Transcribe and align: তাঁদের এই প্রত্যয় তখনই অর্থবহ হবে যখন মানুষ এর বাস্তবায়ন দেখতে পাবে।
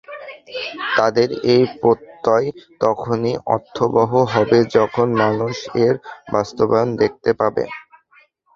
তাঁদের 0.97 1.29
এই 1.53 1.63
প্রত্যয় 1.81 2.47
তখনই 2.81 3.33
অর্থবহ 3.55 4.11
হবে 4.33 4.59
যখন 4.77 5.07
মানুষ 5.23 5.55
এর 5.85 5.95
বাস্তবায়ন 6.33 6.89
দেখতে 7.01 7.29
পাবে। 7.39 7.63